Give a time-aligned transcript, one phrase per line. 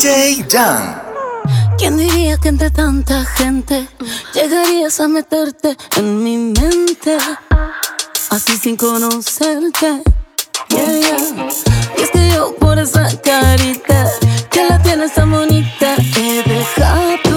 [0.00, 1.02] DJ Jan.
[1.76, 3.86] ¿Quién diría que entre tanta gente
[4.32, 7.18] llegarías a meterte en mi mente?
[8.30, 10.02] Así sin conocerte.
[10.70, 14.10] Y es que yo por esa carita
[14.50, 17.29] que la tienes tan bonita he dejado.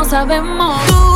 [0.00, 1.09] no sabemos.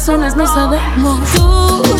[0.00, 1.20] razones no sabemos.
[1.34, 1.99] Tú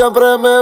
[0.00, 0.59] siempre me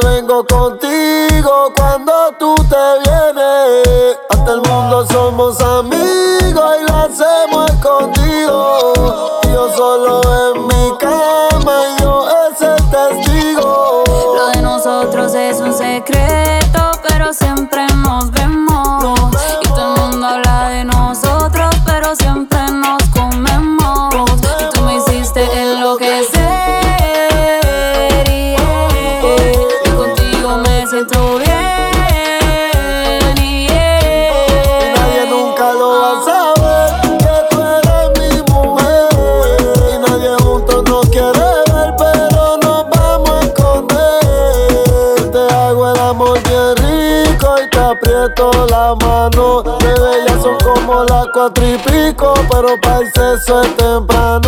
[51.39, 54.48] cuatro y pico, pero para el sexo es temprano.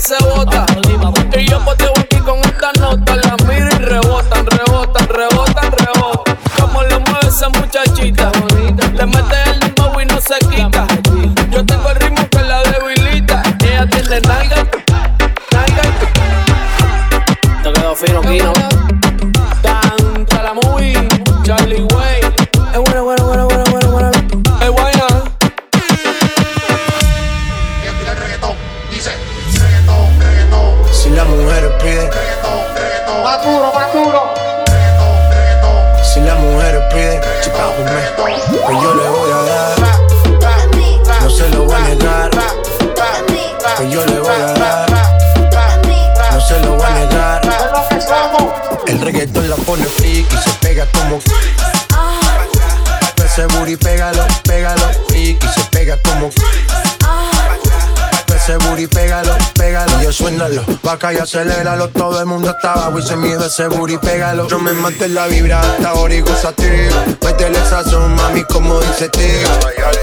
[0.00, 0.69] Se bota.
[61.12, 61.88] Y aceléralo.
[61.88, 64.48] Todo el mundo está abajo y se mide ese booty, pégalo.
[64.48, 67.04] Yo me maté la vibra hasta ahora y gozativa.
[67.22, 69.48] Métele sazón, mami, como dice tío.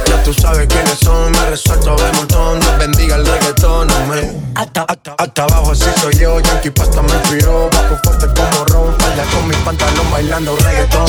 [0.06, 2.60] Ya tú sabes quiénes son, me resuelto de montón.
[2.60, 4.52] Dios bendiga el reggaetón, amén.
[4.56, 7.70] Hasta, hasta, hasta abajo así soy yo, Yankee Pasta me inspiró.
[7.70, 11.08] Bajo fuerte como ron, falda con mi pantalón bailando reggaetón.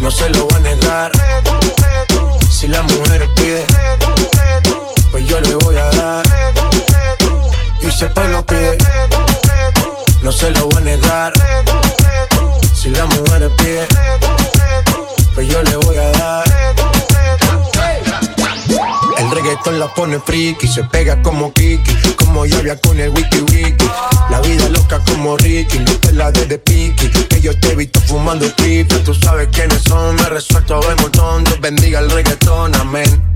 [0.00, 1.12] No se lo voy a negar.
[2.50, 3.66] Si la mujer pide,
[5.10, 6.45] pues yo le voy a dar.
[7.86, 8.76] Y si el pueblo pide,
[10.22, 11.32] no se lo voy a negar.
[12.74, 13.86] Si la mujer pide,
[15.34, 16.44] pues yo le voy a dar.
[19.18, 23.88] El reggaetón la pone friki, se pega como Kiki, como lluvia con el wiki wiki.
[24.30, 27.76] La vida loca como Ricky, no te la de de Piki, que yo te he
[27.76, 28.96] visto fumando pipa.
[29.04, 31.44] Tú sabes quiénes son, me resuelto de montón.
[31.44, 33.35] Dios bendiga el reggaetón, amén.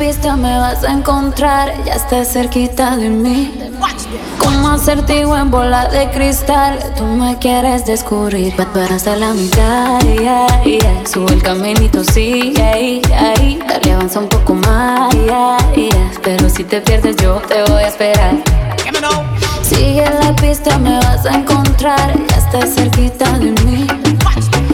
[0.00, 1.72] Pista, me vas a encontrar.
[1.84, 3.52] Ya estás cerquita de mí.
[4.38, 6.78] Como acertijo en bola de cristal.
[6.96, 8.56] Tú me quieres descubrir.
[8.56, 10.00] pa- Para hasta la mitad.
[10.00, 11.06] yeah, yeah.
[11.06, 13.58] Sube el caminito, sigue ahí, ahí.
[13.68, 15.12] Dale, avanza un poco más.
[15.14, 16.10] yeah, yeah.
[16.22, 18.34] Pero si te pierdes, yo te voy a esperar.
[19.62, 22.18] Sigue la pista, me vas a encontrar.
[22.30, 23.86] Ya estás cerquita de mí.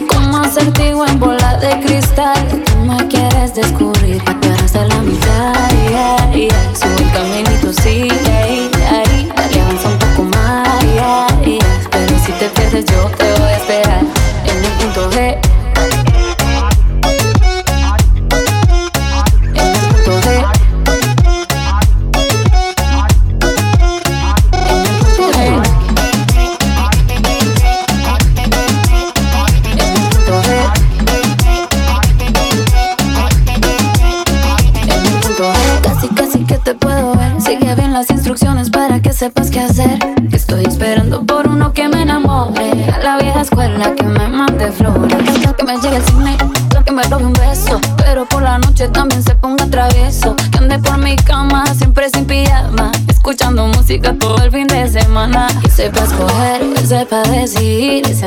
[0.09, 2.63] Como acertijo en bola de cristal.
[2.65, 4.23] Tú me quieres descubrir.
[4.23, 5.26] pa- Para hasta la mitad.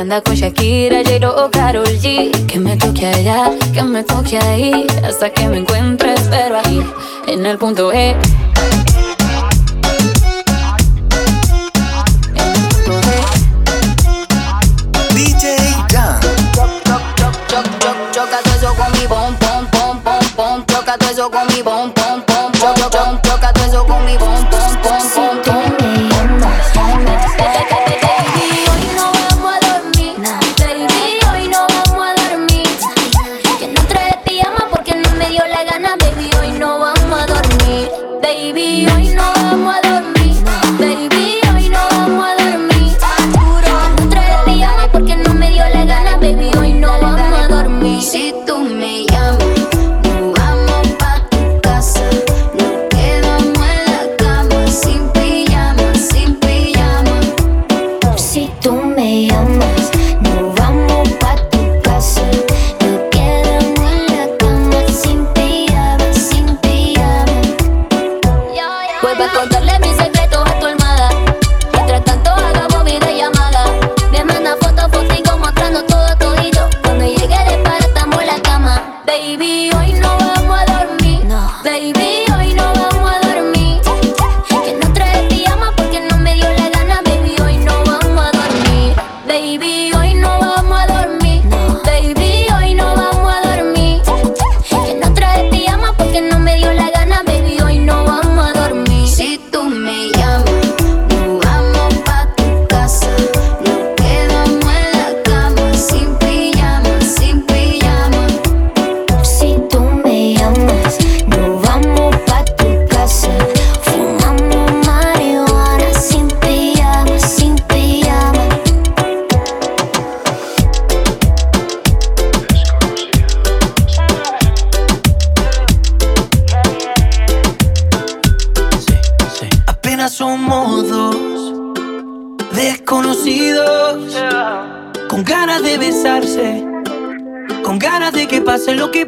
[0.01, 2.31] Anda con Shakira, J-Lo o Karol G.
[2.47, 4.87] Que me toque allá, que me toque ahí.
[5.03, 6.83] Hasta que me encuentre, espero ahí.
[7.27, 8.15] En el punto E.
[15.91, 16.19] Dan.
[18.11, 19.35] Choca todo eso con mi pom
[20.35, 21.61] pom choca todo eso con mi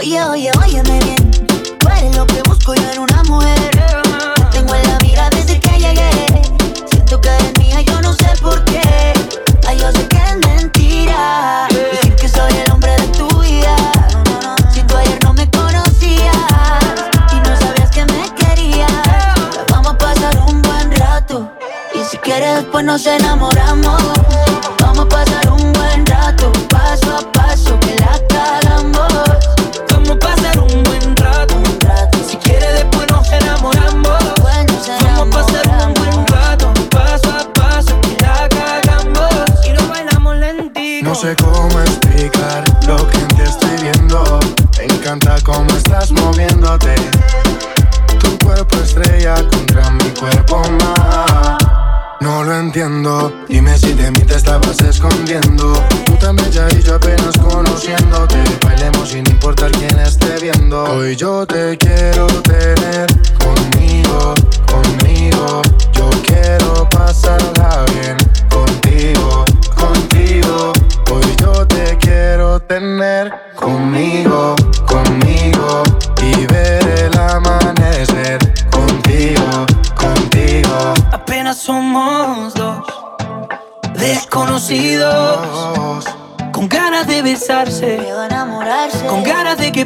[0.00, 1.30] Oye, oye, óyeme bien.
[1.78, 3.70] Tú eres lo que busco yo en una mujer.
[4.50, 6.10] tengo en la mira desde que llegué.
[6.90, 8.80] Siento que eres mía, yo no sé por qué.
[9.68, 11.68] Ay, yo sé que es mentira.
[11.68, 13.76] Decir que soy el hombre de tu vida.
[14.72, 16.34] Si tú ayer no me conocías
[17.32, 18.90] y no sabías que me querías,
[19.68, 21.52] vamos a pasar un buen rato.
[21.94, 23.29] Y si quieres, después nos enamoramos.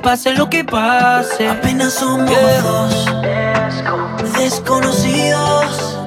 [0.04, 1.48] Pase lo que pase.
[1.48, 2.30] Apenas somos
[2.62, 3.06] dos
[4.38, 5.98] desconocidos.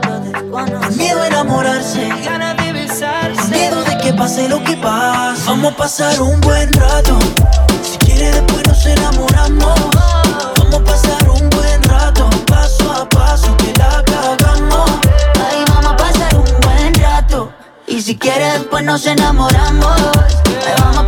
[0.52, 3.42] Con miedo a enamorarse, ganas de besarse.
[3.42, 5.42] Con miedo de que pase lo que pase.
[5.48, 7.18] Vamos a pasar un buen rato.
[7.82, 9.80] Si quiere después nos enamoramos.
[10.58, 14.92] Vamos a pasar un buen rato, paso a paso que la cagamos.
[15.50, 17.52] Ahí vamos a pasar un buen rato.
[17.88, 20.00] Y si quieres después nos enamoramos.
[20.66, 21.06] Ahí vamos a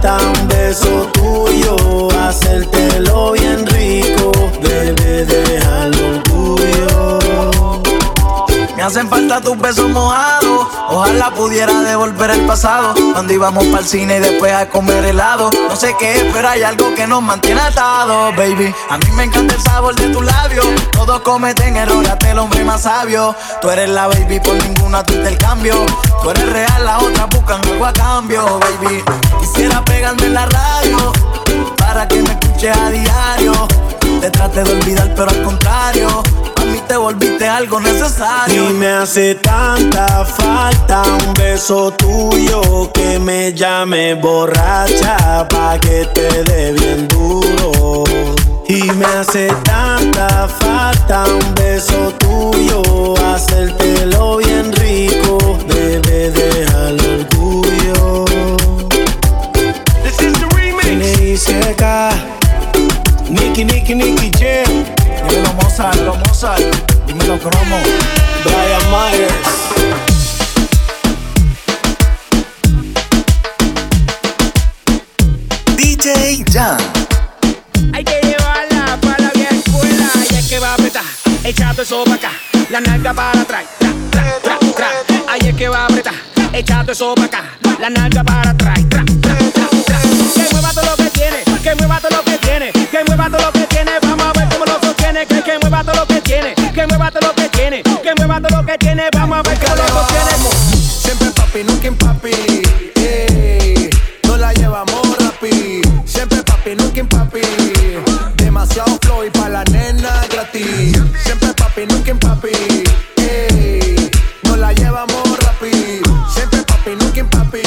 [0.00, 1.17] falta un beso
[8.98, 10.66] hacen falta tus besos mojados.
[10.88, 12.94] Ojalá pudiera devolver el pasado.
[13.12, 15.50] Cuando íbamos para el cine y después a comer helado.
[15.68, 18.74] No sé qué es, pero hay algo que nos mantiene atados, baby.
[18.90, 20.66] A mí me encanta el sabor de tus labios.
[20.90, 23.36] Todos cometen errores, hasta el hombre más sabio.
[23.60, 25.76] Tú eres la baby, por ninguna tú el cambio.
[26.22, 29.04] Tú eres real, la otra buscan algo a cambio, baby.
[29.38, 31.12] Quisiera pegarme en la radio
[31.76, 33.52] para que me escuches a diario.
[34.20, 36.22] Te trate de olvidar, pero al contrario
[36.88, 38.70] te volviste algo necesario.
[38.70, 46.44] Y me hace tanta falta un beso tuyo que me llame borracha pa' que te
[46.44, 48.04] dé bien duro.
[48.66, 58.24] Y me hace tanta falta un beso tuyo, hacértelo bien rico, bebé, deja el orgullo.
[60.02, 60.78] This is the remix.
[63.30, 64.30] Nicky, Nicky, Nicky,
[65.78, 66.60] Mozart, lo Mozart,
[67.06, 67.78] dímelo Cromo.
[68.42, 69.32] Brian Myers.
[75.76, 76.78] DJ Jan.
[77.94, 81.04] Hay que llevarla para la vieja escuela y es que va a apretar,
[81.44, 82.32] echando eso para acá,
[82.70, 84.58] la nalga para atrás, tra, tra, tra,
[85.06, 85.16] tra.
[85.28, 86.14] Ahí es que va a apretar,
[86.54, 87.44] echando eso para acá,
[87.78, 90.00] la nalga para atrás, tra, tra, tra, tra.
[90.34, 93.46] Que mueva todo lo que tiene, que mueva todo lo que tiene, que mueva todo
[93.46, 94.47] lo que tiene, vamos a ver
[95.18, 98.14] sostiene, que, que mueva todo lo que tiene, que mueva todo lo que tiene, que
[98.16, 100.32] mueva todo lo que tiene, vamos a ver cómo lo sostiene.
[100.72, 102.30] Siempre papi, nunca en papi.
[102.96, 103.90] ey.
[104.24, 105.80] no la llevamos rapi.
[106.04, 107.40] Siempre papi, nunca en papi.
[108.36, 110.98] Demasiado flow y pa' la nena gratis.
[111.24, 112.52] Siempre papi, nunca en papi.
[113.16, 114.10] ey.
[114.44, 116.02] no la llevamos rapi.
[116.32, 117.62] Siempre papi, nunca en papi.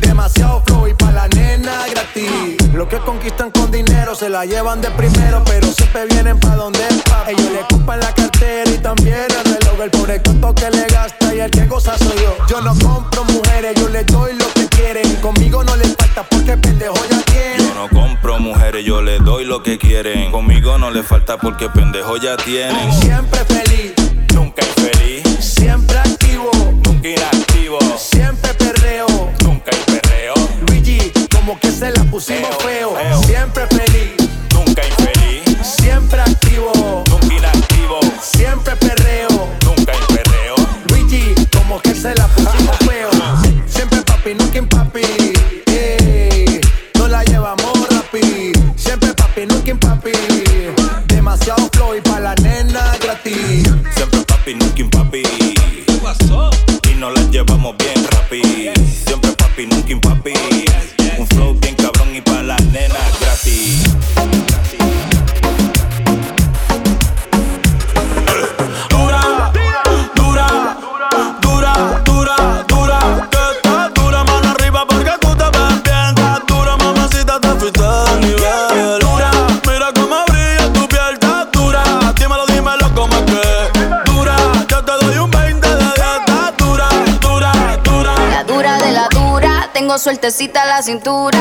[0.00, 2.72] Demasiado flow y pa' la nena gratis.
[2.74, 3.61] Lo que conquistan con
[4.22, 7.32] se la llevan de primero, pero siempre vienen pa' donde es papi.
[7.32, 9.80] Ellos le ocupan la cartera y también el reloj.
[9.82, 12.36] El pobre tonto que le gasta y el que goza soy yo.
[12.48, 15.16] Yo no compro mujeres, yo les doy lo que quieren.
[15.16, 17.66] Conmigo no les falta porque pendejo ya tienen.
[17.66, 20.30] Yo no compro mujeres, yo les doy lo que quieren.
[20.30, 22.92] Conmigo no les falta porque pendejo ya tienen.
[23.00, 23.92] Siempre feliz,
[24.34, 25.21] Nunca infeliz,
[90.82, 91.31] cintura.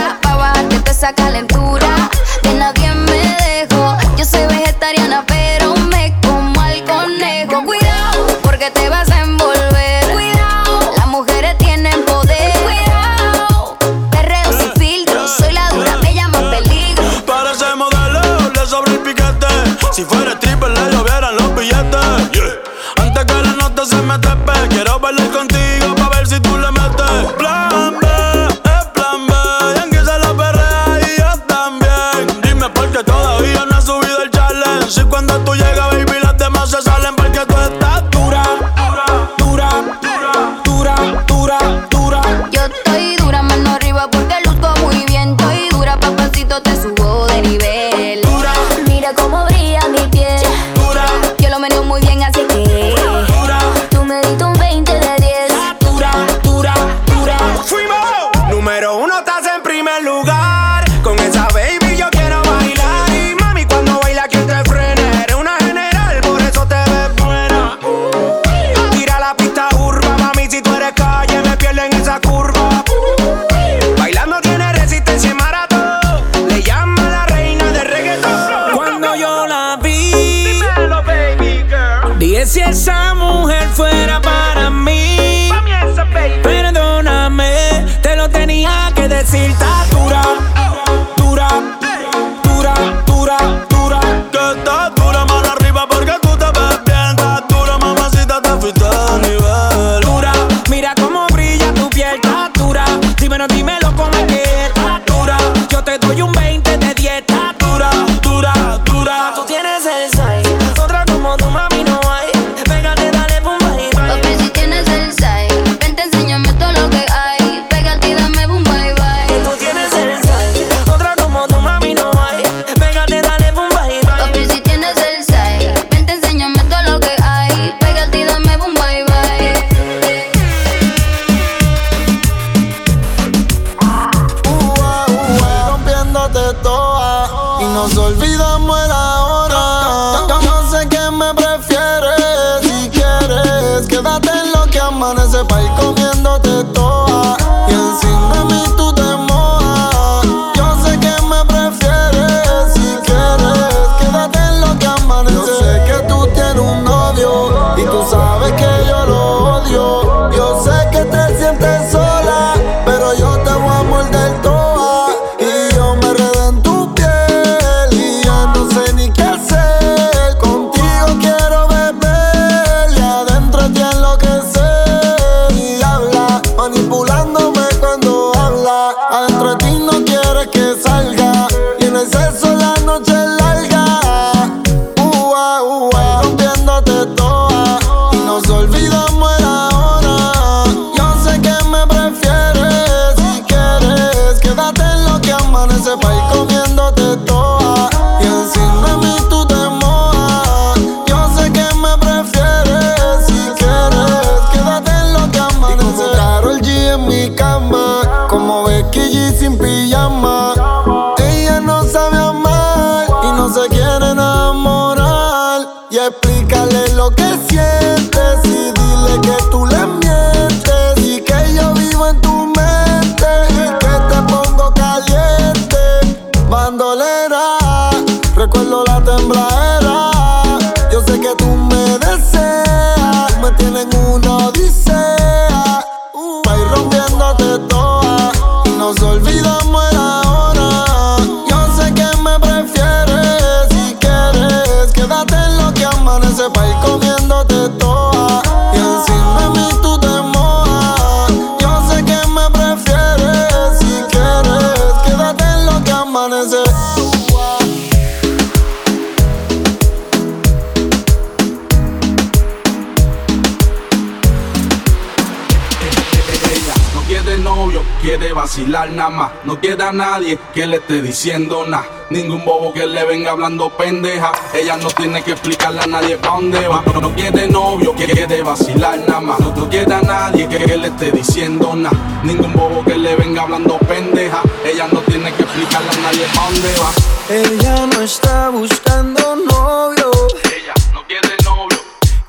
[269.12, 269.32] Más.
[269.44, 271.86] No quiere a nadie que le esté diciendo nada.
[272.10, 274.32] Ningún bobo que le venga hablando pendeja.
[274.54, 276.84] Ella no tiene que explicarle a nadie pa' dónde va.
[277.02, 279.40] No, quiere novio, que quiere vacilar nada más.
[279.40, 281.96] No, no quiere a nadie que, que le esté diciendo nada.
[282.24, 284.42] Ningún bobo que le venga hablando pendeja.
[284.66, 286.92] Ella no tiene que explicarle a nadie pa' dónde va.
[287.30, 290.12] Ella no está buscando novio,
[290.44, 291.78] Ella no quiere novio,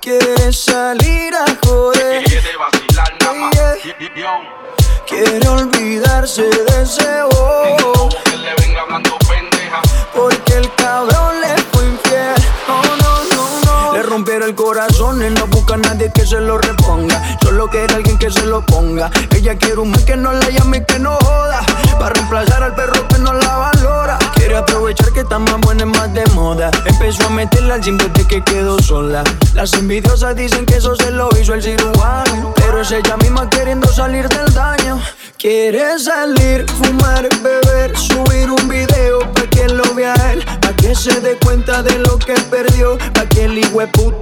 [0.01, 2.23] quiere salir a joder.
[2.25, 3.53] quiere vacilar nada más.
[4.15, 4.72] Yeah.
[5.07, 9.83] Quiere olvidarse de ese bobo, que le venga hablando pendeja.
[10.15, 11.32] porque el cabrón
[14.33, 17.39] rompieron el corazón y no busca a nadie que se lo reponga.
[17.43, 19.11] Solo quiere alguien que se lo ponga.
[19.35, 21.61] Ella quiere un man que no la llame y que no joda.
[21.99, 24.19] Para reemplazar al perro que no la valora.
[24.35, 26.71] Quiere aprovechar que está más buena y más de moda.
[26.87, 29.23] Empezó a meterla al gym desde que quedó sola.
[29.55, 32.55] Las envidiosas dicen que eso se lo hizo el cirujano.
[32.57, 35.01] Pero es ella misma queriendo salir del daño.
[35.39, 40.45] Quiere salir, fumar, beber, subir un video pa' que lo vea él.
[40.61, 42.97] Pa' que se dé cuenta de lo que perdió.
[43.13, 44.22] Pa' que el hijueput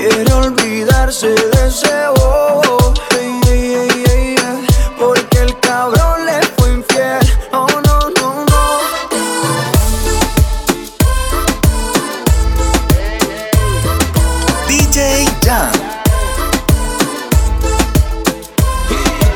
[0.00, 2.94] Quiere olvidarse de ese bobo.
[4.96, 7.18] porque el cabrón le fue infiel.
[7.50, 8.62] Oh no, no, no.
[14.68, 15.72] DJ Jam.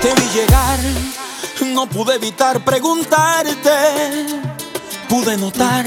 [0.01, 0.79] Te vi llegar,
[1.75, 4.29] no pude evitar preguntarte.
[5.09, 5.87] Pude notar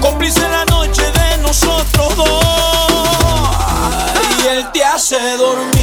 [0.00, 2.44] cómplice la noche de nosotros dos.
[4.42, 5.77] Y él te hace dormida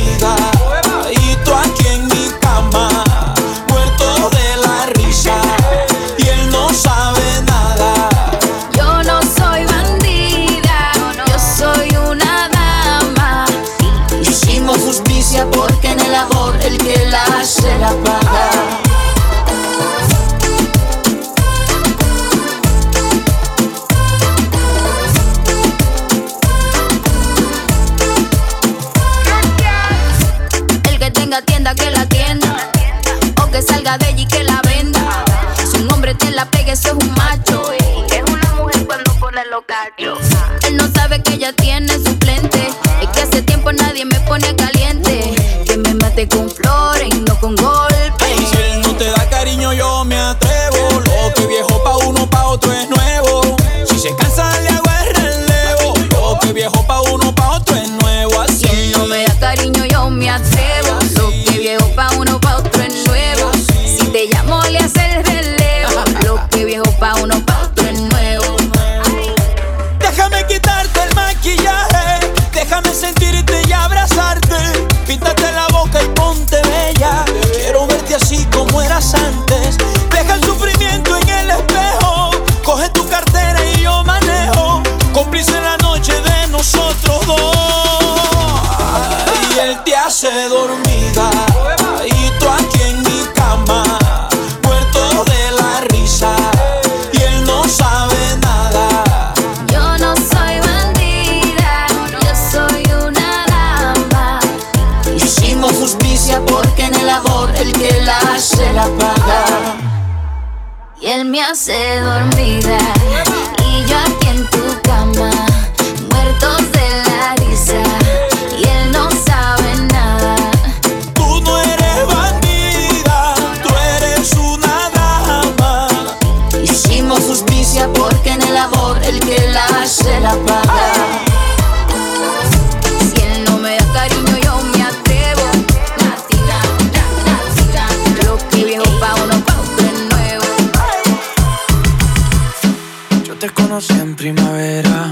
[143.77, 145.11] en primavera,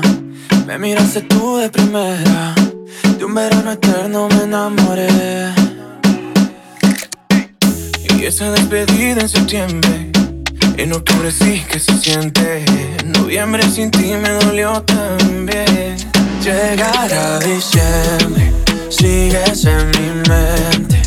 [0.66, 2.56] me miraste tú de primera.
[3.18, 5.10] De un verano eterno me enamoré.
[8.18, 10.12] Y esa despedida en septiembre,
[10.78, 12.64] en octubre sí que se siente.
[13.00, 15.98] En noviembre sin ti me dolió también.
[16.42, 18.54] Llegará diciembre,
[18.88, 21.02] sigues en mi mente.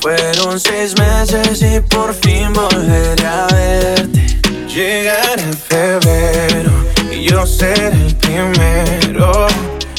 [0.00, 4.31] Fueron seis meses y por fin volveré a verte.
[4.74, 5.36] Llegará
[5.68, 6.72] febrero
[7.10, 9.46] y yo seré el primero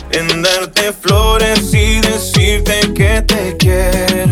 [0.09, 4.31] en darte flores y decirte que te quiero.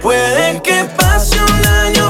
[0.00, 2.09] Puede que pase un año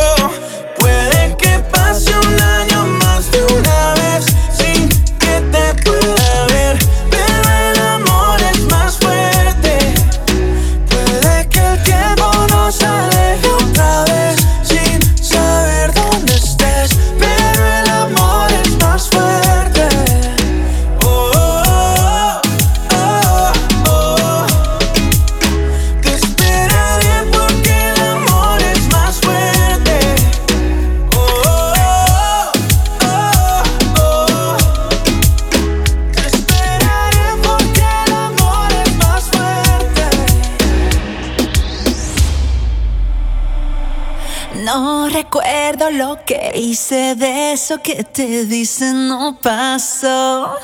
[46.25, 50.55] Que hice de eso que te dicen no pasó,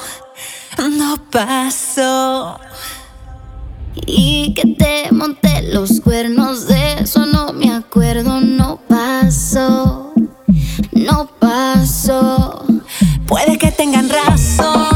[0.77, 2.59] no pasó.
[4.05, 10.13] Y que te monté los cuernos de eso no me acuerdo, no pasó,
[10.91, 12.65] no pasó.
[13.25, 14.86] Puede que tengan razón,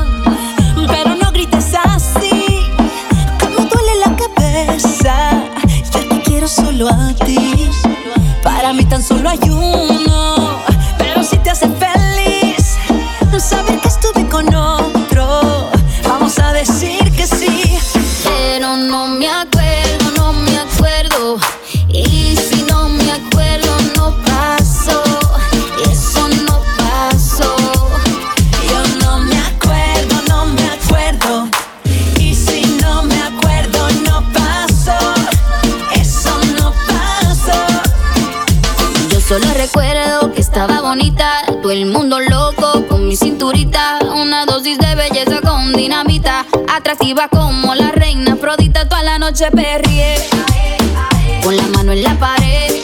[51.44, 52.76] con la mano en la pared,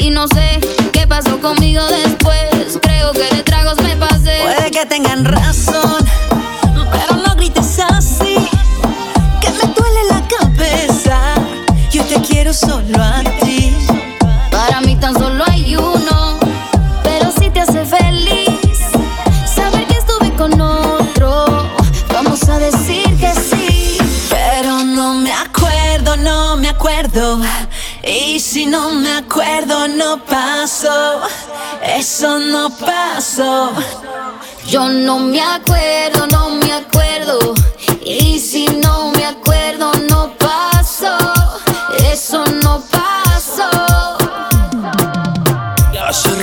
[0.00, 0.58] y no sé
[0.92, 4.40] qué pasó conmigo después, creo que de tragos me pasé.
[4.42, 5.51] Puede que tengan razón,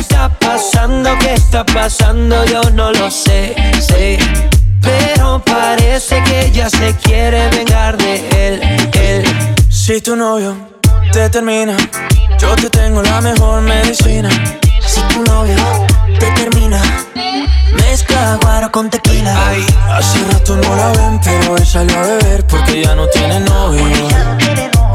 [0.00, 1.10] ¿Qué está pasando?
[1.18, 2.42] ¿Qué está pasando?
[2.46, 3.54] Yo no lo sé,
[3.86, 4.18] sé.
[4.80, 8.62] Pero parece que ella se quiere vengar de él,
[8.94, 9.24] él.
[9.68, 10.56] Si tu novio
[11.12, 11.76] te termina,
[12.38, 14.30] yo te tengo la mejor medicina.
[14.86, 15.56] Si tu novio
[16.18, 16.80] te termina,
[17.74, 19.48] mezcla guaro con tequila.
[19.48, 23.40] Ay, hace rato no la ven, pero hoy salió a beber porque ya no tiene
[23.40, 24.79] novio.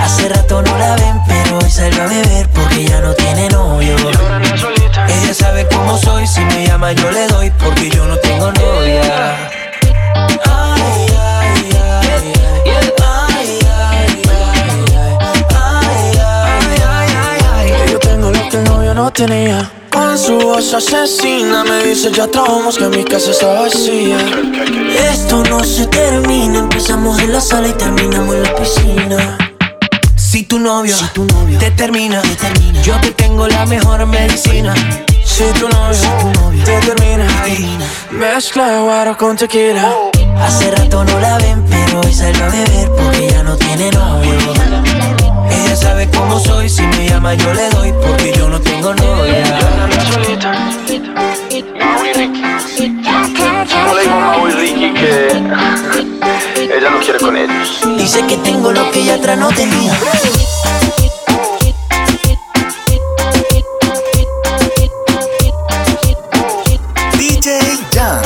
[0.00, 3.96] Hace rato no la ven, pero hoy salió a beber porque ya no tiene novio.
[5.08, 9.36] Ella sabe cómo soy, si me llama yo le doy porque yo no tengo novia.
[10.14, 12.30] Ay, ay, ay,
[18.64, 19.70] novio no tenía.
[19.90, 24.18] Con su voz asesina me dice ya traumas que mi casa está vacía.
[25.12, 29.49] Esto no se termina, empezamos en la sala y terminamos en la piscina.
[30.30, 34.06] Si tu novio, si tu novio te, termina, te termina, yo te tengo la mejor
[34.06, 34.72] medicina.
[35.24, 37.26] Si tu novio, si tu novio te termina,
[38.12, 39.92] mezcla guaro con tequila.
[40.40, 44.38] Hace rato no la ven, pero hoy salió a beber porque ya no tiene novio.
[45.50, 49.58] Ella sabe cómo soy, si me llama yo le doy porque yo no tengo novia.
[53.74, 56.29] ¿Cómo le digo a Ricky que
[56.64, 57.80] ella no quiere con ellos?
[57.96, 59.92] Dice que tengo lo que ella atrás no tenía.
[67.16, 67.60] DJ
[67.94, 68.20] Jan.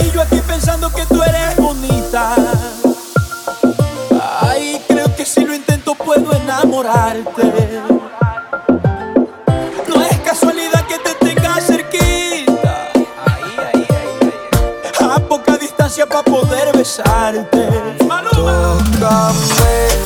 [0.00, 2.34] Y yo aquí pensando que tú eres bonita.
[4.40, 7.81] Ay, creo que si lo intento puedo enamorarte.
[16.82, 17.68] Besarte.
[18.30, 19.34] Tócame,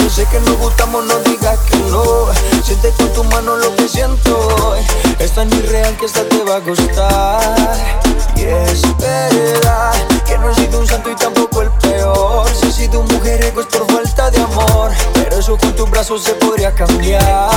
[0.01, 2.27] yo sé que nos gustamos, no digas que no.
[2.63, 4.75] Siente con tu mano lo que siento.
[5.19, 8.03] Es tan irreal que esta te va a gustar.
[8.37, 9.93] Y es verdad
[10.27, 12.47] que no he sido un santo y tampoco el peor.
[12.55, 14.91] Si he sido un mujeriego es por falta de amor.
[15.15, 17.51] Pero eso con tus brazos se podría cambiar.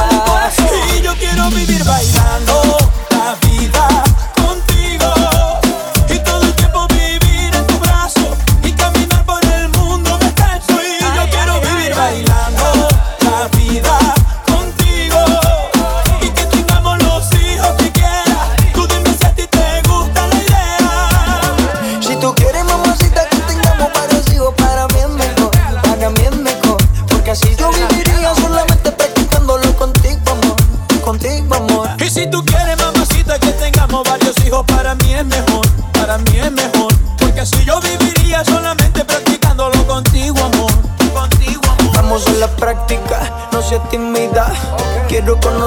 [0.98, 2.78] Y yo quiero vivir bailando
[3.12, 3.99] la vida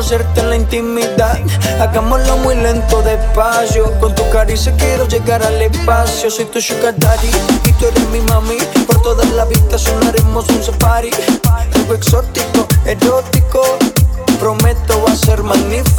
[0.02, 1.38] conocerte en la intimidad.
[1.80, 3.84] Hagámoslo muy lento, despacio.
[4.00, 6.28] Con tu caricia quiero llegar al espacio.
[6.28, 7.30] Soy tu sugar daddy
[7.64, 8.56] y tú eres mi mami.
[8.86, 11.10] Por toda la habitación haremos un safari.
[11.74, 13.62] Algo exótico, erótico.
[14.40, 15.91] Prometo va a ser magnífico.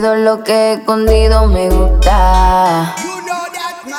[0.00, 2.94] Lo que he escondido me gusta.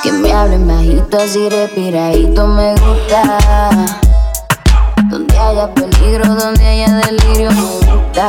[0.03, 3.39] Que me hablen bajito, así respiradito me gusta.
[5.09, 8.27] Donde haya peligro, donde haya delirio me gusta.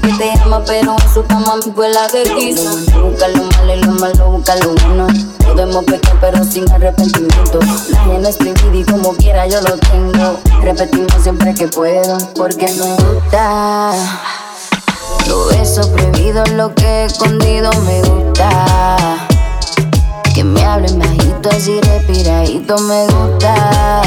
[0.00, 2.70] Que te ama, pero en su cama fue la que quiso.
[3.00, 5.06] Busca lo malo y lo malo, busca lo bueno.
[5.44, 7.60] Podemos pecar, pero sin arrepentimiento.
[8.20, 10.38] La gente es y como quiera yo lo tengo.
[10.62, 13.92] Repetimos siempre que puedo, porque me gusta.
[15.28, 19.26] Lo beso prohibido, lo que he escondido me gusta.
[20.34, 24.02] Que me hablen bajito, así respiradito me gusta.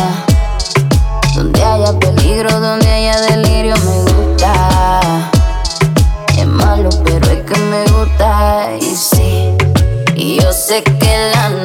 [1.36, 3.39] Donde haya peligro, donde haya delirio
[10.70, 11.59] sé que las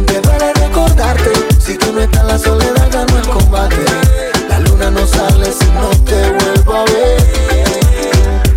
[0.00, 1.30] sinceramente duele recordarte.
[1.58, 3.76] Si tú no estás, la soledad ganó el combate.
[4.48, 7.20] La luna no sale si no te vuelvo a ver.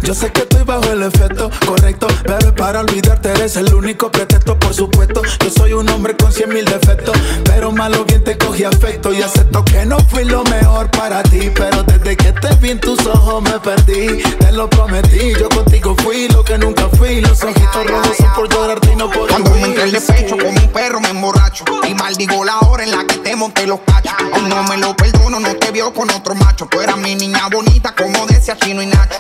[0.04, 4.33] Yo sé que estoy bajo el efecto correcto, es para olvidarte, eres el único pretexto,
[4.46, 5.22] por supuesto.
[5.40, 7.16] Yo soy un hombre con cien mil defectos,
[7.46, 11.52] pero malo bien te cogí afecto y acepto que no fui lo mejor para ti.
[11.56, 15.34] Pero desde que te vi en tus ojos me perdí, te lo prometí.
[15.40, 17.22] Yo contigo fui lo que nunca fui.
[17.22, 20.50] Los ojitos rojos son por llorarte y no por Cuando me entré el despecho como
[20.50, 24.14] un perro me emborracho Y maldigo la hora en la que te monté los cachos
[24.34, 27.48] Aún no me lo perdono, no te vio con otro macho Tú eras mi niña
[27.52, 29.20] bonita como decía Chino y Nacho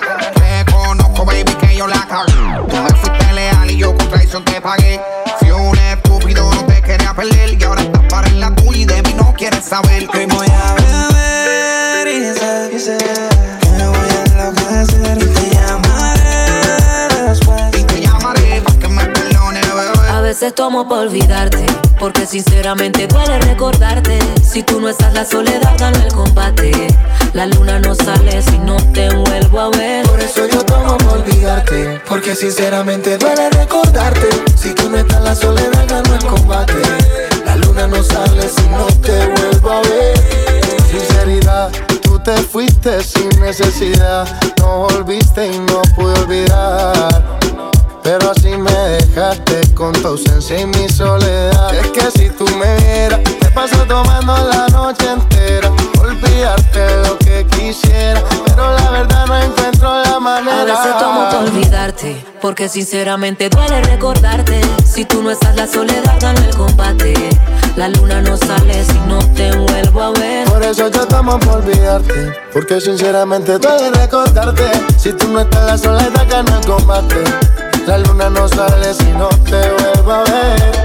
[1.83, 2.33] yo la cagué
[2.69, 5.01] Tú me fuiste leal y yo con traición te pagué.
[5.39, 8.85] Fui un estúpido, no te quería perder Y ahora estás para en la tuya y
[8.85, 10.07] de mí no quieres saber.
[10.13, 10.82] Hoy voy a beber
[20.43, 21.65] veces tomo por olvidarte,
[21.99, 24.19] porque sinceramente duele recordarte.
[24.43, 26.71] Si tú no estás, la soledad ganó el combate.
[27.33, 30.05] La luna no sale si no te vuelvo a ver.
[30.05, 34.27] Por eso yo tomo por olvidarte, porque sinceramente duele recordarte.
[34.57, 36.81] Si tú no estás, la soledad ganó el combate.
[37.45, 40.19] La luna no sale si no te vuelvo a ver.
[40.91, 41.71] Sinceridad,
[42.01, 44.27] tú te fuiste sin necesidad.
[44.57, 47.42] No volviste y no pude olvidar.
[48.03, 51.73] Pero así me dejaste con tu ausencia y mi soledad.
[51.73, 55.71] Es que si tú me vieras, te paso tomando la noche entera.
[56.01, 60.61] Olvidarte lo que quisiera, pero la verdad no encuentro la manera.
[60.61, 64.59] A veces tomo por olvidarte, porque sinceramente duele recordarte.
[64.85, 67.13] Si tú no estás, la soledad gana el combate.
[67.77, 70.47] La luna no sale si no te vuelvo a ver.
[70.49, 74.69] Por eso yo tomo por olvidarte, porque sinceramente duele recordarte.
[74.97, 77.23] Si tú no estás, la soledad gana el combate.
[77.87, 80.83] La luna no sale si no te vuelvo a ver.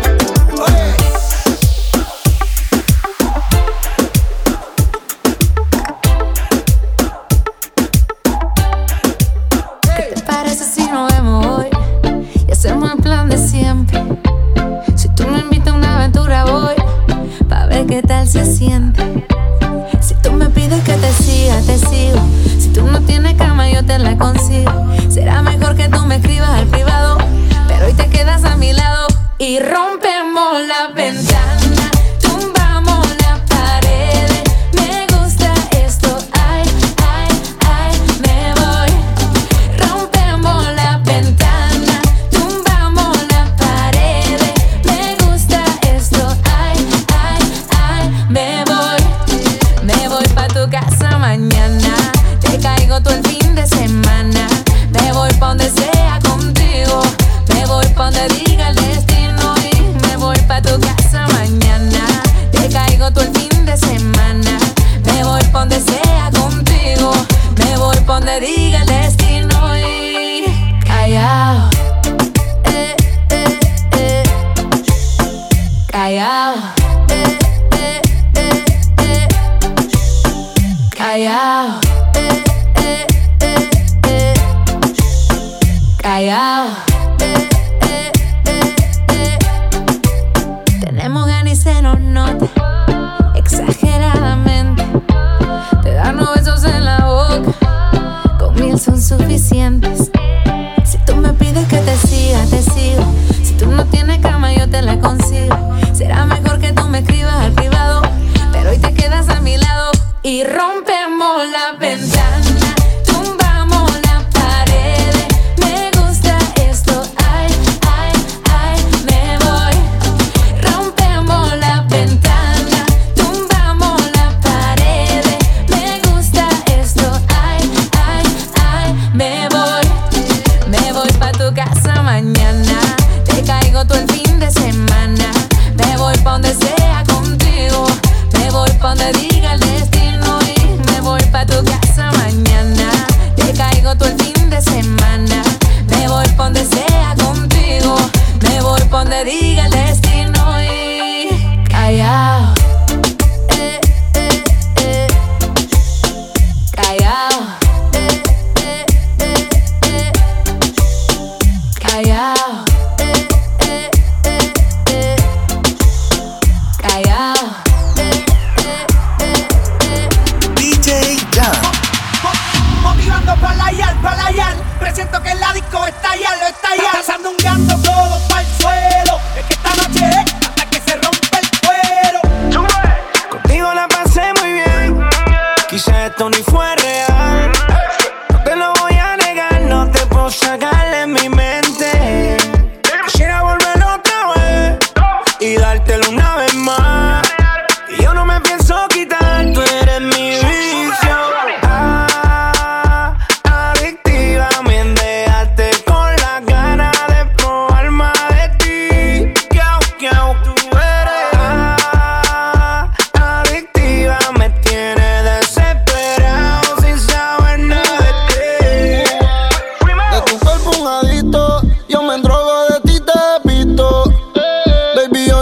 [12.58, 14.02] hacemos el plan de siempre.
[14.96, 16.74] Si tú me invitas a una aventura, voy
[17.48, 19.26] pa' ver qué tal se siente.
[20.00, 22.20] Si tú me pides que te siga, te sigo.
[22.58, 24.72] Si tú no tienes cama, yo te la consigo.
[25.08, 26.66] Será mejor que tú me escribas al
[29.38, 31.27] y rompemos la ventana.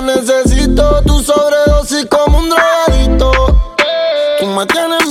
[0.02, 3.32] necesito tu sobredosis como un drogadito.
[4.38, 5.05] Tú me tienes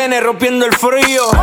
[0.00, 1.39] tiene rompiendo el frío.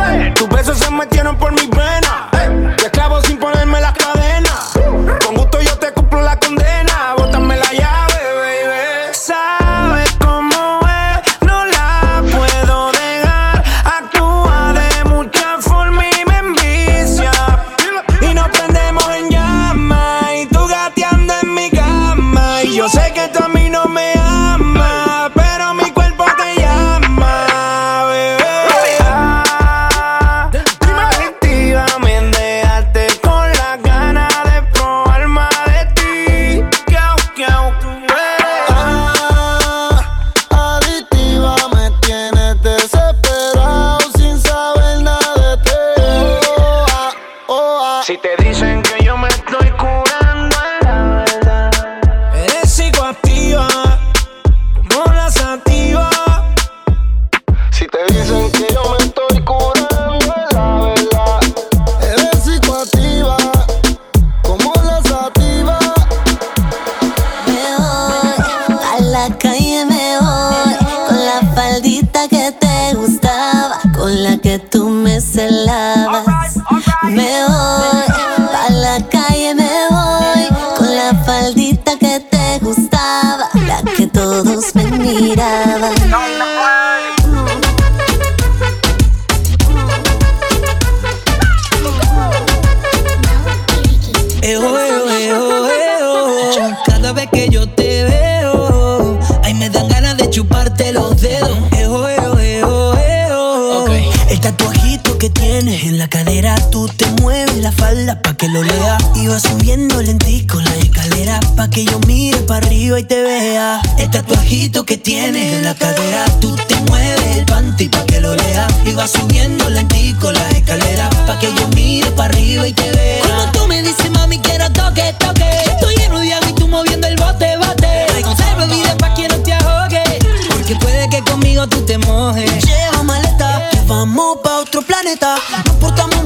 [108.38, 108.96] Que lo lea.
[109.28, 113.80] Vas subiendo lentico la escalera pa' que yo mire para arriba y te vea.
[113.98, 118.34] El tatuajito que tienes en la cadera, tú te mueves el panty pa' que lo
[118.34, 118.66] lea.
[118.96, 123.22] Vas subiendo lentico la escalera pa' que yo mire para arriba y te vea.
[123.22, 125.50] Como tú me dices, mami, quiero toque, toque.
[125.66, 128.06] Estoy lleno de agua y tú moviendo el bote, bote.
[128.22, 130.02] Conserva vida pa' que no te ahogue.
[130.48, 132.64] Porque puede que conmigo tú te mojes.
[132.64, 135.36] Lleva maleta, que vamos pa' otro planeta.
[135.66, 136.17] Nos portamos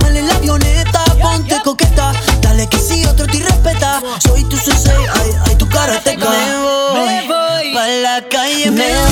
[2.63, 4.01] dale que sí, otro te respeta.
[4.27, 6.29] Soy tu sensei, ay, ay, tu karateca.
[6.29, 7.75] Me voy, me voy.
[7.75, 9.12] Pa' la calle Me voy,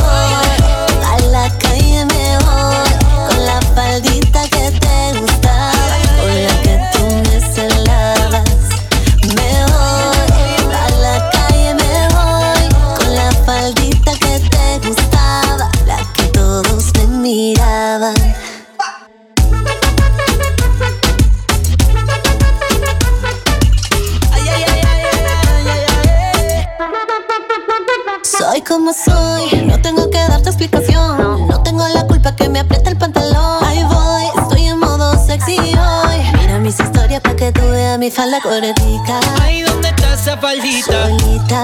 [28.91, 31.49] como soy, no tengo que darte explicación.
[31.49, 33.64] No tengo la culpa que me aprieta el pantalón.
[33.64, 36.41] Ahí voy, estoy en modo sexy hoy.
[36.41, 39.20] Mira mis historias para que tú veas mi falda cortica.
[39.43, 41.09] Ay, ¿dónde está esa faldita?
[41.09, 41.62] Solita,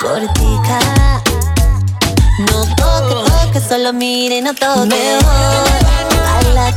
[0.00, 0.78] cortica.
[2.38, 4.86] No toque, toque, solo mire y no toque.
[4.86, 5.74] Me voy,
[6.28, 6.72] a la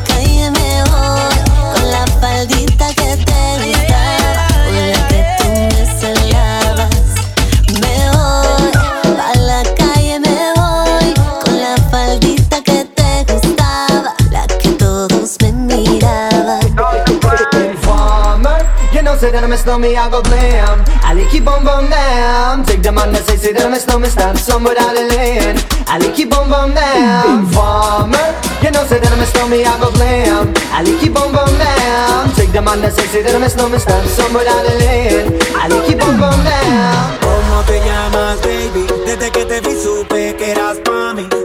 [19.17, 20.85] say that I miss know me, I go blam.
[21.01, 22.63] I like keep on bum down.
[22.63, 25.09] Take the man that say say that I miss know me, stand somewhere out of
[25.09, 25.57] lane.
[25.87, 27.45] I like keep on bum down.
[27.45, 28.27] Informer,
[28.61, 30.53] you know say that I miss know me, I go blam.
[30.71, 32.29] I like keep on bum down.
[32.35, 34.77] Take the man that say say that I miss know me, stand somewhere out of
[34.79, 35.33] lane.
[35.57, 37.17] I like keep on bum down.
[37.21, 38.85] ¿Cómo te llamas, baby?
[39.05, 40.97] Desde que te vi supe que eras pa'.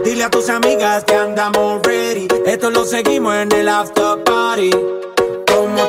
[0.03, 2.27] Dile a tus amigas que andamos ready.
[2.45, 4.71] Esto lo seguimos en el after party.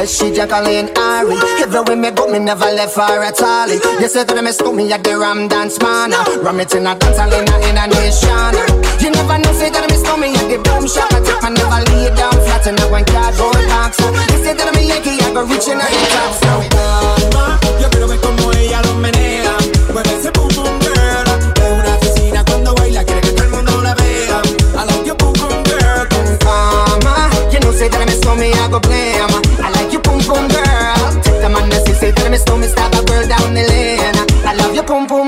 [0.00, 1.36] Yes, she Jacqueline Ari.
[1.60, 3.68] Everywhere me go, me never left her at all.
[3.68, 6.16] You said that me scoop me at the Ram Dance Man.
[6.40, 8.56] Ram it in a dance hall in a in a nation.
[8.96, 11.12] You never know, say that me scoop me at the boom shop.
[11.12, 14.00] I take my never lay down flat in a one cardboard box.
[14.00, 16.64] You said that me Yankee, I go reaching a hip hop.
[16.72, 19.29] Calma, yo quiero ver como ella lo menea.
[34.90, 35.19] pum pum.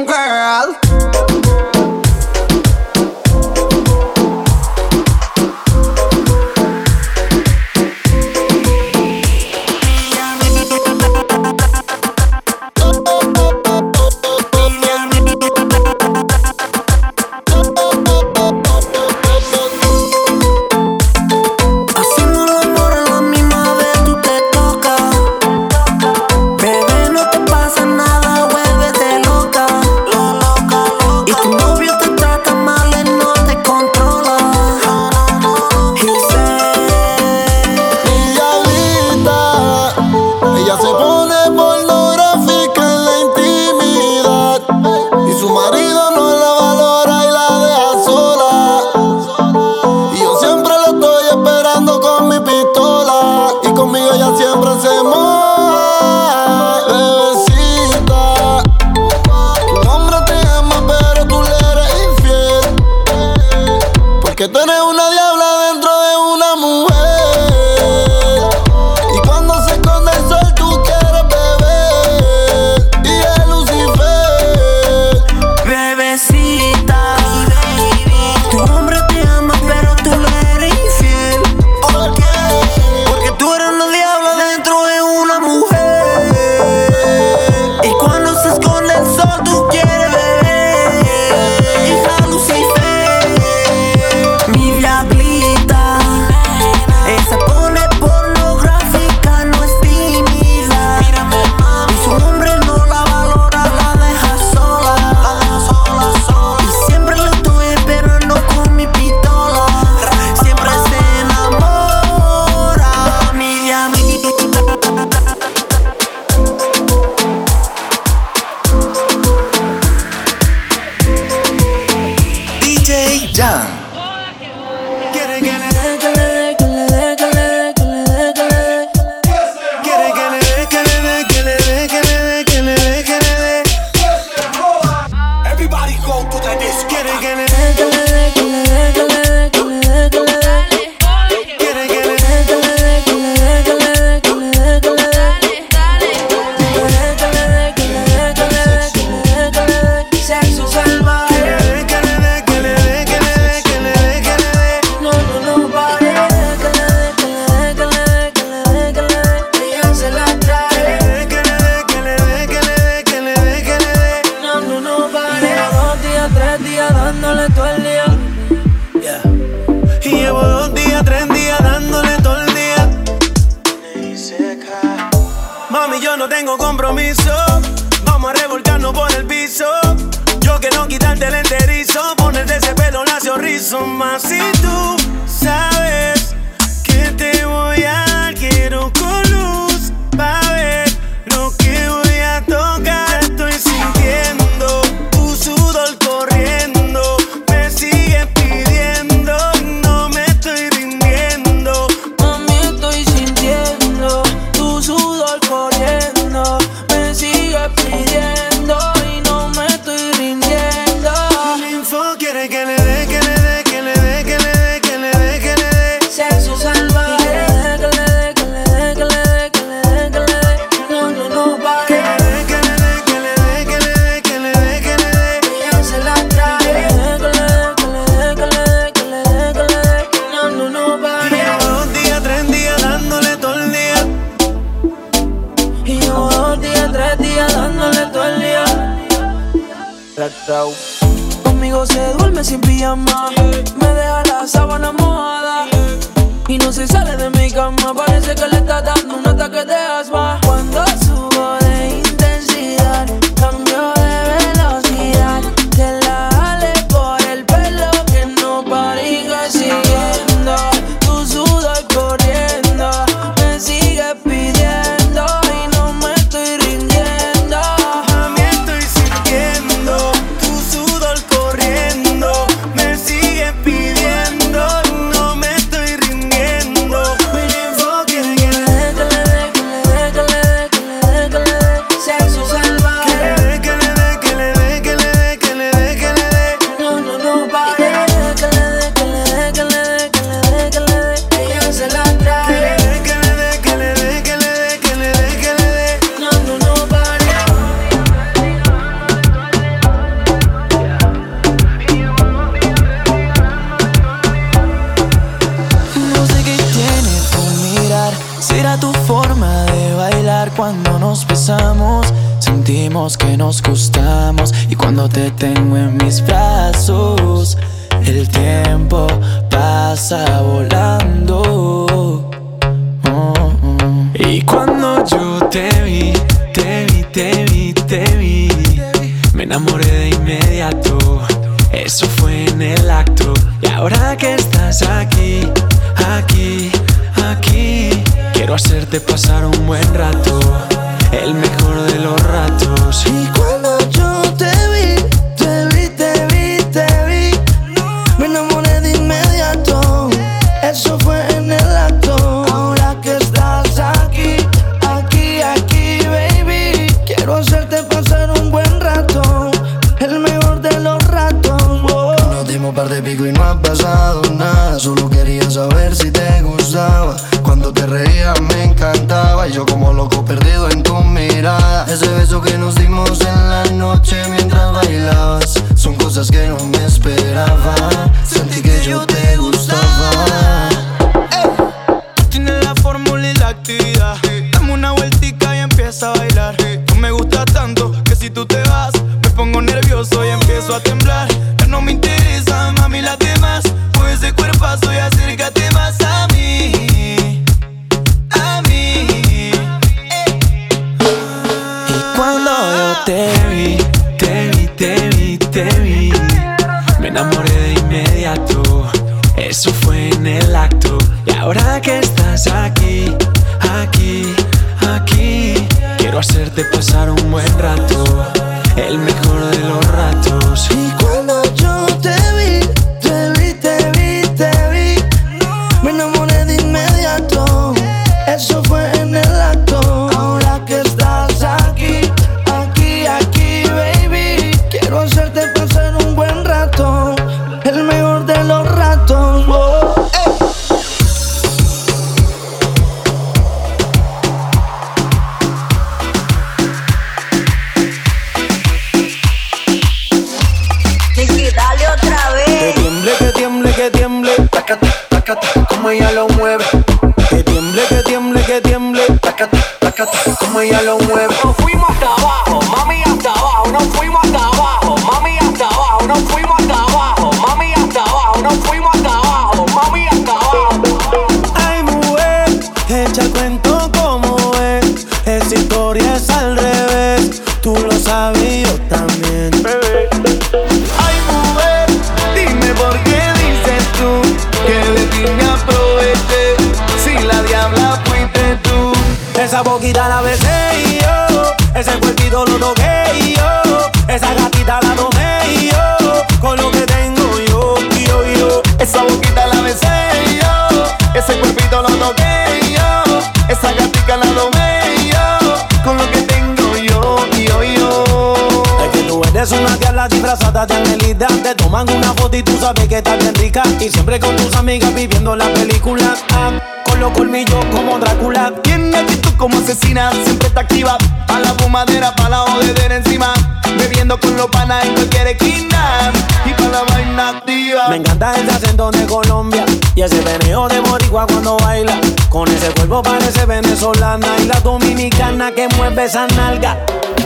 [512.62, 516.24] sabes que estás bien rica y siempre con tus amigas viviendo las películas.
[516.32, 516.52] Ah,
[516.84, 518.52] con los colmillos como Drácula.
[518.62, 520.96] Tiene actitud como asesina, siempre está activa.
[521.26, 523.34] Pa' la fumadera, pa' la jodedera encima.
[523.76, 526.12] Bebiendo con los panas en cualquier esquina
[526.44, 527.88] y pa' la vaina activa.
[527.88, 529.64] Me encanta el acento de Colombia
[529.96, 532.00] y ese veneo de Boricua cuando baila.
[532.28, 536.78] Con ese cuerpo parece venezolana y la dominicana que mueve esa nalga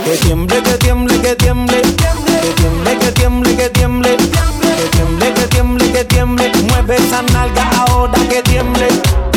[0.07, 1.81] que tiemble, que tiemble, que tiemble.
[1.81, 4.15] Que tiemble, que tiemble, que tiemble.
[4.15, 6.51] Que tiemble, que tiemble, que tiemble.
[6.69, 8.87] Mueve esa nalga ahora que tiemble.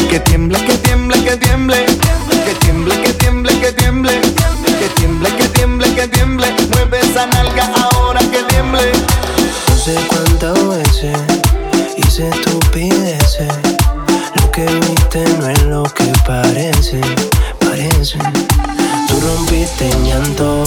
[0.08, 1.86] Que tiemble, que tiemble, que tiemble.
[2.44, 4.20] Que tiemble, que tiemble, que tiemble.
[4.78, 6.46] Que tiemble, que tiemble, que tiemble.
[6.74, 8.92] Mueve esa nalga ahora que tiemble.
[9.68, 11.18] No sé cuántas veces
[11.96, 13.52] hice estupideces.
[14.36, 17.00] Lo que viste no es lo que parece,
[17.58, 18.18] parece.
[19.10, 20.62] Tú rompiste en llanto,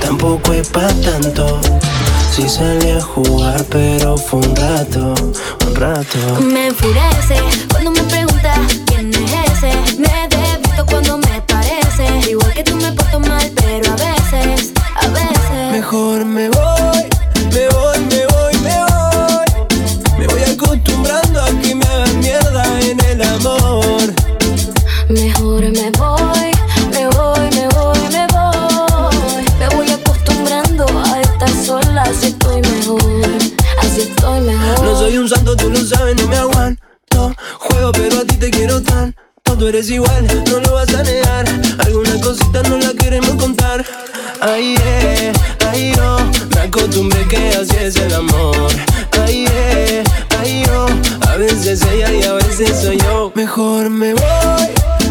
[0.00, 1.58] tampoco es pa' tanto.
[2.34, 5.14] Si sí salí a jugar, pero fue un rato,
[5.66, 6.18] un rato.
[6.42, 7.36] Me enfurece
[7.70, 9.72] cuando me preguntas quién es ese.
[9.98, 12.30] Me debisto cuando me parece.
[12.30, 15.72] Igual que tú me porto mal, pero a veces, a veces.
[15.72, 16.91] Mejor me voy.
[35.02, 37.34] Soy un santo, tú lo sabes, no me aguanto.
[37.58, 39.12] Juego, pero a ti te quiero tan.
[39.42, 41.44] Tú eres igual, no lo vas a negar.
[41.84, 43.84] algunas cositas no la queremos contar.
[44.40, 45.32] Ay, eh,
[45.68, 46.18] ay, yo.
[46.18, 46.54] Oh.
[46.54, 48.68] Me acostumbré que así es el amor.
[49.26, 50.04] Ay, eh,
[50.38, 50.64] ay.
[50.72, 50.86] Oh.
[51.28, 53.32] A veces ella y a veces soy yo.
[53.34, 54.68] Mejor me voy,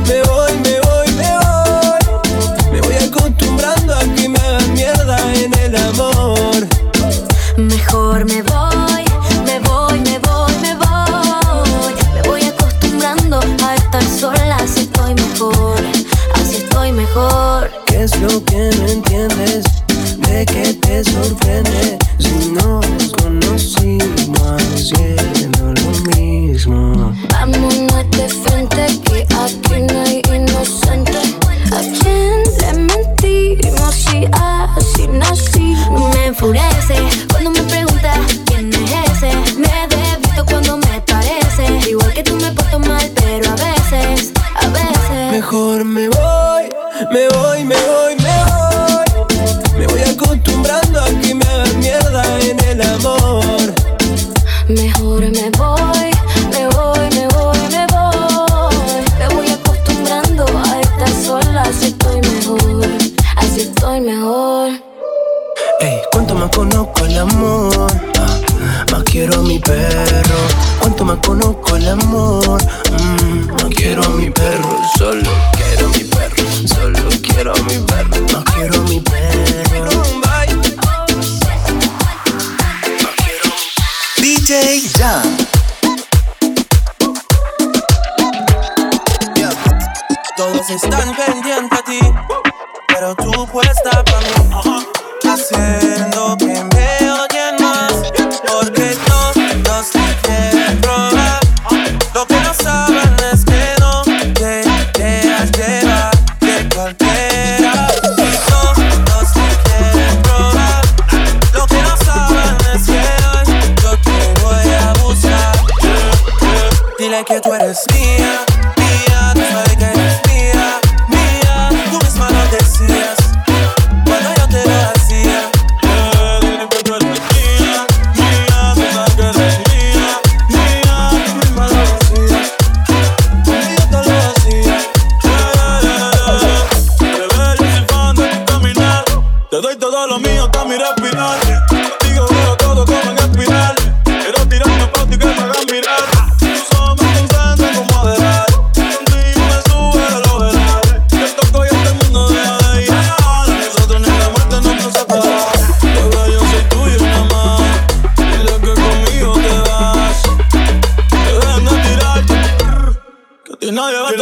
[0.07, 2.71] me voy, me voy, me voy.
[2.71, 6.67] Me voy acostumbrando a que me hagan mierda en el amor.
[7.57, 8.90] Mejor me voy.
[16.35, 17.71] así estoy mejor.
[17.87, 19.63] ¿Qué es lo que no entiendes?
[20.27, 21.97] ¿De qué te sorprende?
[22.19, 22.85] Si nos
[23.21, 27.13] conocimos haciendo lo mismo.
[27.29, 27.80] Vamos
[47.11, 47.60] Me voy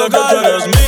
[0.10, 0.79] que tú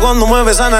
[0.00, 0.72] cuando mueves a.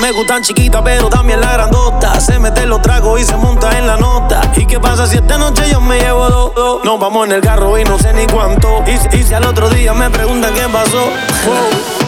[0.00, 2.20] Me gustan chiquitas, pero también la grandota.
[2.20, 4.40] Se mete los tragos y se monta en la nota.
[4.56, 6.54] ¿Y qué pasa si esta noche yo me llevo dos?
[6.54, 6.80] Do?
[6.84, 8.82] Nos vamos en el carro y no sé ni cuánto.
[8.86, 10.98] Y, si al otro día me preguntan qué pasó,
[11.46, 12.00] wow.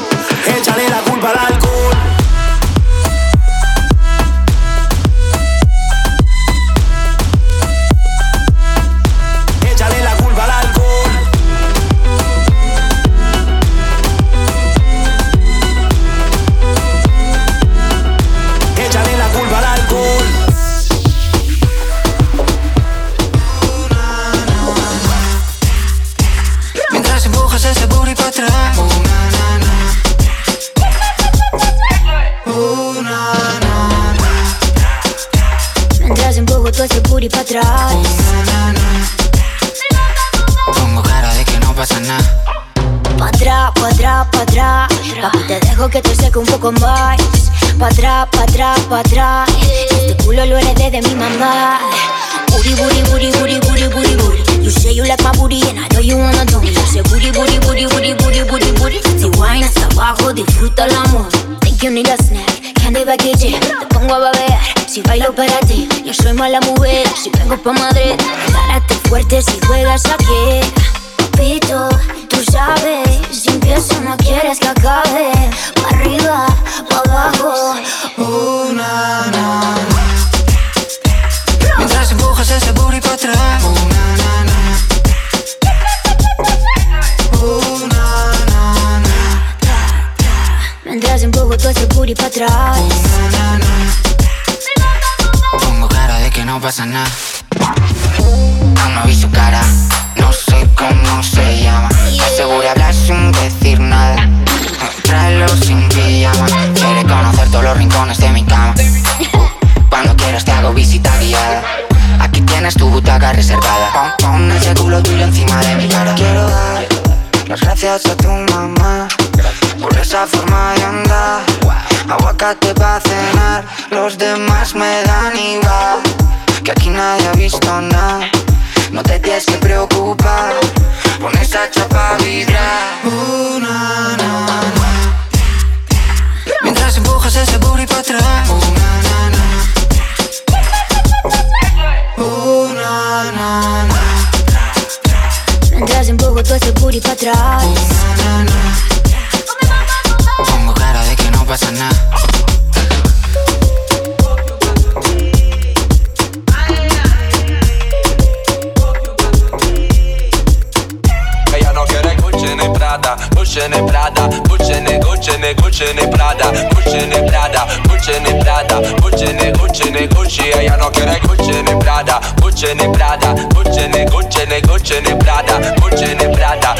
[173.42, 176.74] Ni Gucci ni Prada, ni Prada,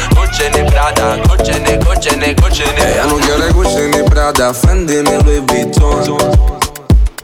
[0.53, 1.15] ni Prada,
[1.65, 2.83] ni Gucci ni.
[2.83, 6.17] Ella no quiere ni Prada, Fendi ni Louis Vuitton.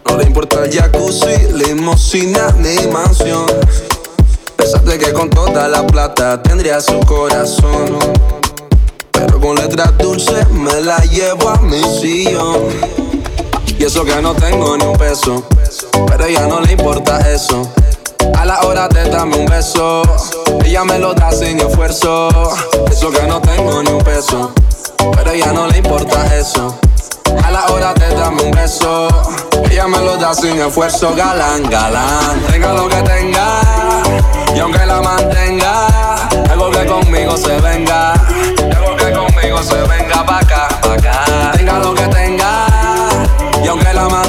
[0.05, 3.45] No le importa el jacuzzi, limosina ni mansión.
[4.55, 7.99] Pensaste que con toda la plata tendría su corazón.
[9.11, 12.67] Pero con letras dulces me la llevo a mi sillón.
[13.77, 15.43] Y eso que no tengo ni un peso.
[16.07, 17.69] Pero a ella no le importa eso.
[18.35, 20.01] A la hora de darme un beso,
[20.63, 22.29] ella me lo da sin esfuerzo.
[22.89, 24.51] Eso que no tengo ni un peso.
[25.15, 26.77] Pero ella no le importa eso.
[27.43, 29.07] A la hora de darme un beso,
[29.69, 32.41] ella me lo da sin esfuerzo, galán, galán.
[32.51, 33.61] Tenga lo que tenga,
[34.55, 35.87] y aunque la mantenga,
[36.49, 41.51] algo que conmigo se venga, algo que conmigo se venga pa' acá, pa' acá.
[41.53, 42.67] Tenga lo que tenga,
[43.63, 44.28] y aunque la mantenga,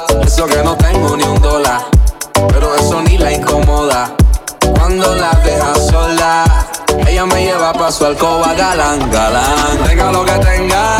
[0.25, 1.81] Eso que no tengo ni un dólar,
[2.49, 4.11] pero eso ni la incomoda.
[4.73, 6.45] Cuando la deja sola,
[7.07, 9.77] ella me lleva pa' su alcoba, galán, galán.
[9.85, 10.97] Tenga lo que tenga,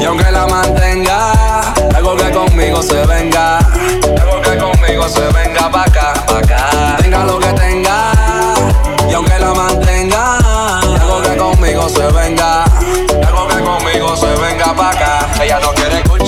[0.00, 1.32] y aunque la mantenga,
[1.94, 6.96] algo que conmigo se venga, algo que conmigo se venga pa' acá, pa' acá.
[6.98, 8.12] Tenga lo que tenga,
[9.08, 10.38] y aunque la mantenga,
[11.00, 12.64] algo que conmigo se venga,
[13.26, 15.10] algo que conmigo se venga pa' acá.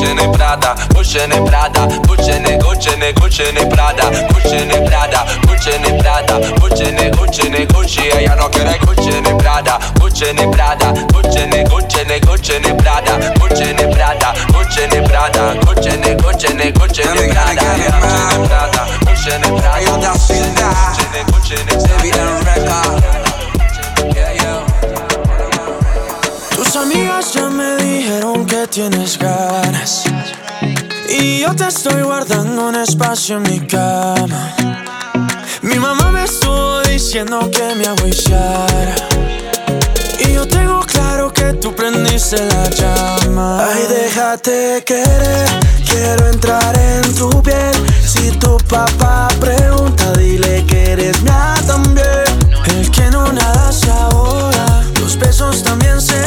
[0.03, 4.75] Gucci ni Prada, Gucci ni Prada, Gucci ni Gucci ni Gucci ni Prada, Gucci ni
[4.89, 8.01] Prada, Gucci ni Prada, Gucci ni Gucci ni Gucci.
[8.11, 12.75] Ella no quiere Gucci ni Prada, Gucci ni Prada, Gucci ni Gucci ni Gucci ni
[12.75, 18.19] Prada, Gucci ni Prada, Gucci ni Prada, Gucci ni Gucci ni Gucci ni Prada, Gucci
[18.27, 22.13] ni Prada, Gucci ni Prada, Gucci ni Gucci ni Gucci ni
[26.57, 27.82] Tus amigas ya me
[28.43, 30.05] dijeron que tienes ganas.
[31.09, 34.55] Y yo te estoy guardando un espacio en mi cama.
[35.63, 38.95] Mi mamá me estuvo diciendo que me agüillara.
[40.21, 43.67] Y yo tengo claro que tú prendiste la llama.
[43.67, 45.49] Ay, déjate querer,
[45.89, 47.75] quiero entrar en tu piel.
[48.05, 52.25] Si tu papá pregunta, dile que eres mía también.
[52.67, 56.22] El que no nada se ahoga, los besos también se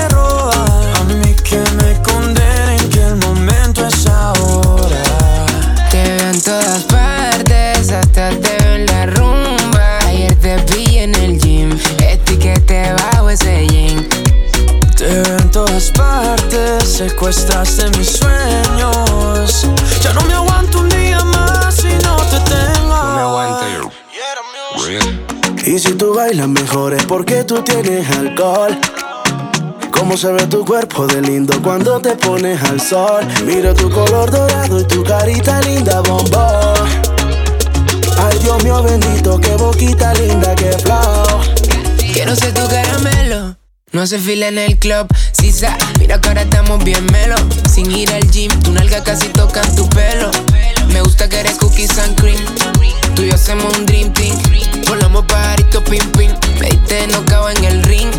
[27.46, 28.78] tú tienes alcohol.
[29.92, 33.26] Cómo se ve tu cuerpo de lindo cuando te pones al sol.
[33.46, 36.90] Mira tu color dorado y tu carita linda, bombón.
[38.18, 41.42] Ay, Dios mío bendito, qué boquita linda, qué flow.
[42.14, 43.58] Quiero ser tu caramelo.
[43.92, 45.78] No hace fila en el club, sisa.
[46.00, 47.36] Mira que ahora estamos bien melo.
[47.72, 50.32] Sin ir al gym, tu nalga casi toca tu pelo.
[50.90, 52.44] Me gusta que eres cookies and cream.
[53.16, 54.36] Tú y yo hacemos un dream team.
[54.88, 56.32] Volamos pajarito pim pim.
[56.60, 58.12] Me diste cago en el ring.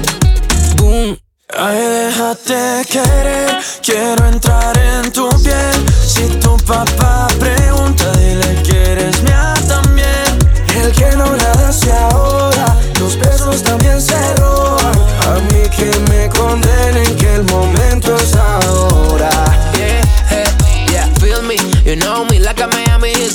[0.76, 1.18] Boom.
[1.56, 5.86] Ay, déjate querer, quiero entrar en tu piel.
[6.04, 10.38] Si tu papá pregunta, dile que eres mía también.
[10.80, 14.94] El que no nada se ahoga, los besos también se roban.
[15.28, 19.35] A mí que me condenen que el momento es ahora.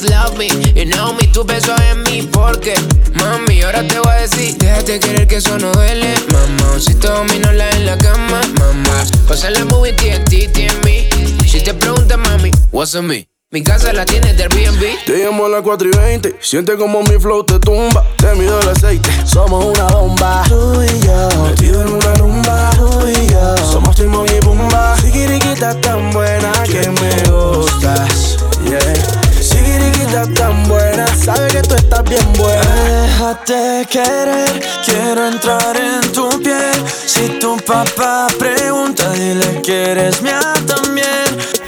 [0.04, 0.48] Love me.
[0.48, 2.74] You know me, tu beso en mí, porque
[3.14, 6.80] mami, ahora te voy a decir, déjate querer que eso no duele, mamá.
[6.80, 7.24] Si todo
[7.54, 9.04] la en la cama, mamá.
[9.28, 11.08] Pasa la movie, TNT, en mí.
[11.48, 13.28] Si te preguntas, mami, what's on me?
[13.54, 15.04] Mi casa la tiene del Airbnb.
[15.06, 16.38] Te llamo a las 4 y 20.
[16.40, 18.08] Siente como mi flow te tumba.
[18.16, 19.10] Te mido el aceite.
[19.26, 20.44] Somos una bomba.
[20.48, 21.44] Tú y yo.
[21.44, 22.70] Metido en una rumba.
[22.78, 23.58] Tú y yo.
[23.58, 24.96] Somos Timon y Pumba.
[25.02, 28.38] Sigiriquita tan buena que me gustas.
[28.64, 29.21] Yeah.
[30.12, 31.08] Tan buena.
[31.16, 32.62] Sabe que tú estás bien buena.
[32.84, 34.62] Déjate querer.
[34.86, 36.84] Quiero entrar en tu piel.
[37.06, 41.08] Si tu papá pregunta, dile que eres mía también.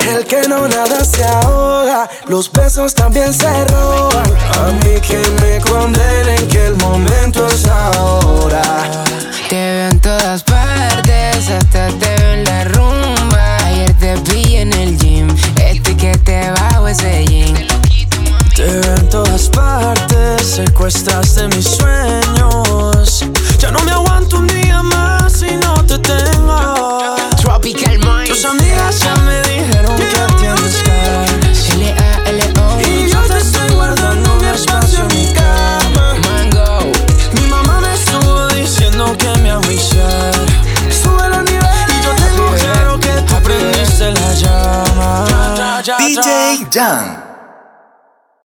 [0.10, 4.26] El que no nada se ahoga, los besos también se roban.
[4.60, 8.62] A mí que me condenen que el momento es ahora.
[9.48, 13.58] Te veo en todas partes, hasta te veo en la rumba.
[13.66, 15.34] Ayer te vi en el gym,
[15.66, 17.73] este que te bajo ese jean.
[18.56, 23.26] Te veo en todas partes, secuestraste mis sueños.
[23.58, 27.16] Ya no me aguanto un día más si no te tengo.
[27.42, 28.28] Tropical Mind.
[28.28, 31.70] Tus amigas ya me dijeron que tienes ganas.
[31.72, 32.82] L-A-L-O.
[32.82, 36.14] Y yo te estoy guardando mi espacio en mi cama.
[36.22, 36.92] Mango.
[37.34, 40.34] Mi mamá me estuvo diciendo que me avisar.
[40.92, 41.90] Sube el nivel.
[41.90, 45.82] Y yo tengo claro que tú prendiste la llama.
[45.98, 47.33] DJ Jan.